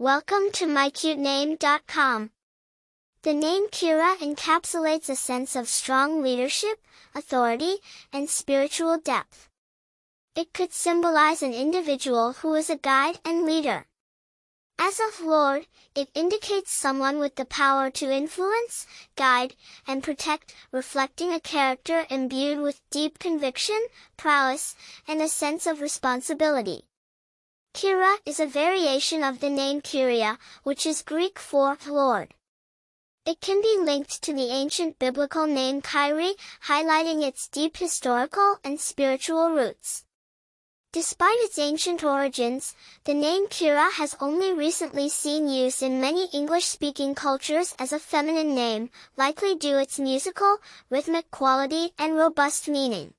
Welcome 0.00 0.50
to 0.52 0.64
mycutename.com. 0.64 2.30
The 3.20 3.34
name 3.34 3.68
Kyrah 3.68 4.16
encapsulates 4.16 5.10
a 5.10 5.14
sense 5.14 5.54
of 5.54 5.68
strong 5.68 6.22
leadership, 6.22 6.78
authority, 7.14 7.80
and 8.10 8.30
spiritual 8.30 8.96
depth. 8.96 9.50
It 10.34 10.54
could 10.54 10.72
symbolize 10.72 11.42
an 11.42 11.52
individual 11.52 12.32
who 12.32 12.54
is 12.54 12.70
a 12.70 12.78
guide 12.78 13.18
and 13.26 13.44
leader. 13.44 13.88
As 14.78 15.00
of 15.00 15.20
Lord, 15.20 15.66
it 15.94 16.08
indicates 16.14 16.72
someone 16.72 17.18
with 17.18 17.36
the 17.36 17.44
power 17.44 17.90
to 17.90 18.10
influence, 18.10 18.86
guide, 19.16 19.54
and 19.86 20.02
protect, 20.02 20.54
reflecting 20.72 21.30
a 21.30 21.40
character 21.40 22.06
imbued 22.08 22.60
with 22.60 22.80
deep 22.88 23.18
conviction, 23.18 23.84
prowess, 24.16 24.74
and 25.06 25.20
a 25.20 25.28
sense 25.28 25.66
of 25.66 25.82
responsibility. 25.82 26.86
Kyrah 27.72 28.18
is 28.26 28.40
a 28.40 28.46
variation 28.46 29.22
of 29.22 29.38
the 29.38 29.48
name 29.48 29.80
Kyria, 29.80 30.38
which 30.64 30.84
is 30.84 31.02
Greek 31.02 31.38
for 31.38 31.78
Lord. 31.86 32.34
It 33.24 33.40
can 33.40 33.62
be 33.62 33.78
linked 33.78 34.22
to 34.22 34.32
the 34.32 34.50
ancient 34.50 34.98
biblical 34.98 35.46
name 35.46 35.80
Kyrie, 35.80 36.34
highlighting 36.66 37.22
its 37.22 37.46
deep 37.48 37.76
historical 37.76 38.58
and 38.64 38.80
spiritual 38.80 39.50
roots. 39.50 40.04
Despite 40.92 41.38
its 41.38 41.58
ancient 41.58 42.02
origins, 42.02 42.74
the 43.04 43.14
name 43.14 43.46
Kyrah 43.46 43.92
has 43.92 44.16
only 44.20 44.52
recently 44.52 45.08
seen 45.08 45.48
use 45.48 45.80
in 45.80 46.00
many 46.00 46.28
English-speaking 46.32 47.14
cultures 47.14 47.76
as 47.78 47.92
a 47.92 48.00
feminine 48.00 48.54
name, 48.54 48.90
likely 49.16 49.54
due 49.54 49.78
its 49.78 50.00
musical, 50.00 50.58
rhythmic 50.90 51.30
quality 51.30 51.92
and 51.96 52.16
robust 52.16 52.66
meaning. 52.66 53.14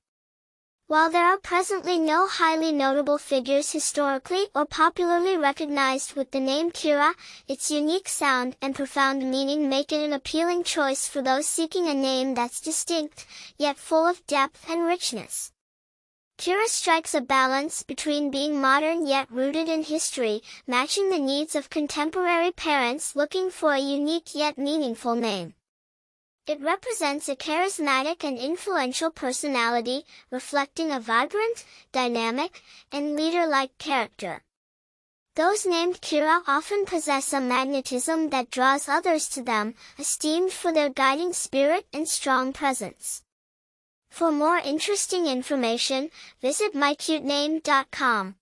While 0.92 1.08
there 1.08 1.24
are 1.24 1.38
presently 1.38 1.98
no 1.98 2.26
highly 2.26 2.70
notable 2.70 3.16
figures 3.16 3.72
historically 3.72 4.48
or 4.54 4.66
popularly 4.66 5.38
recognized 5.38 6.12
with 6.12 6.32
the 6.32 6.38
name 6.38 6.70
Kyrah, 6.70 7.14
its 7.48 7.70
unique 7.70 8.10
sound 8.10 8.56
and 8.60 8.74
profound 8.74 9.30
meaning 9.30 9.70
make 9.70 9.90
it 9.90 10.04
an 10.04 10.12
appealing 10.12 10.64
choice 10.64 11.08
for 11.08 11.22
those 11.22 11.46
seeking 11.46 11.88
a 11.88 11.94
name 11.94 12.34
that's 12.34 12.60
distinct, 12.60 13.24
yet 13.56 13.78
full 13.78 14.06
of 14.06 14.26
depth 14.26 14.68
and 14.68 14.84
richness. 14.84 15.50
Kyrah 16.36 16.68
strikes 16.68 17.14
a 17.14 17.22
balance 17.22 17.82
between 17.82 18.30
being 18.30 18.60
modern 18.60 19.06
yet 19.06 19.30
rooted 19.30 19.70
in 19.70 19.84
history, 19.84 20.42
matching 20.66 21.08
the 21.08 21.18
needs 21.18 21.54
of 21.54 21.70
contemporary 21.70 22.52
parents 22.52 23.16
looking 23.16 23.48
for 23.48 23.72
a 23.72 23.78
unique 23.78 24.34
yet 24.34 24.58
meaningful 24.58 25.14
name. 25.14 25.54
It 26.44 26.60
represents 26.60 27.28
a 27.28 27.36
charismatic 27.36 28.24
and 28.24 28.36
influential 28.36 29.10
personality, 29.10 30.04
reflecting 30.30 30.90
a 30.90 30.98
vibrant, 30.98 31.64
dynamic, 31.92 32.62
and 32.90 33.14
leader-like 33.14 33.78
character. 33.78 34.42
Those 35.36 35.64
named 35.64 36.02
Kyrah 36.02 36.42
often 36.48 36.84
possess 36.84 37.32
a 37.32 37.40
magnetism 37.40 38.30
that 38.30 38.50
draws 38.50 38.88
others 38.88 39.28
to 39.30 39.42
them, 39.42 39.76
esteemed 39.98 40.52
for 40.52 40.72
their 40.72 40.90
guiding 40.90 41.32
spirit 41.32 41.86
and 41.92 42.08
strong 42.08 42.52
presence. 42.52 43.22
For 44.10 44.32
more 44.32 44.58
interesting 44.58 45.26
information, 45.26 46.10
visit 46.40 46.74
mycutename.com. 46.74 48.34